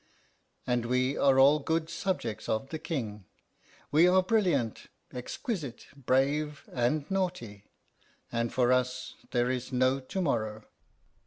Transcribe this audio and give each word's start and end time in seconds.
And 0.65 0.87
we 0.87 1.15
are 1.15 1.37
all 1.37 1.59
good 1.59 1.87
subjects 1.87 2.49
of 2.49 2.69
the 2.69 2.79
King. 2.79 3.25
We 3.91 4.07
are 4.07 4.23
brilliant, 4.23 4.87
exquisite, 5.13 5.85
brave, 5.95 6.67
and 6.73 7.05
naughty; 7.11 7.65
and 8.31 8.51
for 8.51 8.71
us 8.73 9.13
there 9.29 9.51
is 9.51 9.71
no 9.71 9.99
to 9.99 10.19
morrow." 10.19 10.63